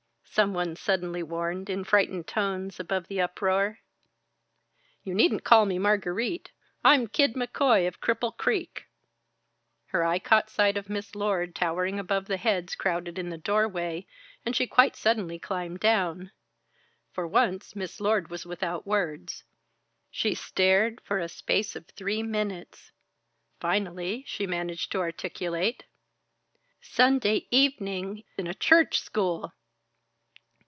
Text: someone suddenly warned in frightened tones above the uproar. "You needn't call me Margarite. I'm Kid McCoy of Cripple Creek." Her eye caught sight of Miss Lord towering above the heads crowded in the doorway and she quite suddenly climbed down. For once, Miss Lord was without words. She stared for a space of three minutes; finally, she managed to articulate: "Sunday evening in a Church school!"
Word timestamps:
someone 0.33 0.73
suddenly 0.77 1.21
warned 1.21 1.69
in 1.69 1.83
frightened 1.83 2.25
tones 2.25 2.79
above 2.79 3.09
the 3.09 3.19
uproar. 3.19 3.77
"You 5.03 5.13
needn't 5.13 5.43
call 5.43 5.65
me 5.65 5.77
Margarite. 5.77 6.51
I'm 6.85 7.07
Kid 7.07 7.33
McCoy 7.33 7.85
of 7.85 7.99
Cripple 7.99 8.37
Creek." 8.37 8.85
Her 9.87 10.05
eye 10.05 10.19
caught 10.19 10.49
sight 10.49 10.77
of 10.77 10.87
Miss 10.89 11.15
Lord 11.15 11.53
towering 11.53 11.99
above 11.99 12.27
the 12.27 12.37
heads 12.37 12.75
crowded 12.75 13.19
in 13.19 13.27
the 13.29 13.37
doorway 13.37 14.07
and 14.45 14.55
she 14.55 14.65
quite 14.67 14.95
suddenly 14.95 15.37
climbed 15.37 15.81
down. 15.81 16.31
For 17.11 17.27
once, 17.27 17.75
Miss 17.75 17.99
Lord 17.99 18.29
was 18.29 18.45
without 18.45 18.87
words. 18.87 19.43
She 20.09 20.33
stared 20.33 21.01
for 21.01 21.19
a 21.19 21.27
space 21.27 21.75
of 21.75 21.87
three 21.87 22.23
minutes; 22.23 22.93
finally, 23.59 24.23
she 24.25 24.47
managed 24.47 24.93
to 24.93 25.01
articulate: 25.01 25.83
"Sunday 26.79 27.47
evening 27.51 28.23
in 28.37 28.47
a 28.47 28.53
Church 28.53 29.01
school!" 29.01 29.51